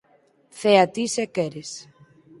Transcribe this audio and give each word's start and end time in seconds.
Cea 0.59 0.85
ti 0.93 1.03
se 1.15 1.23
queres. 1.35 1.69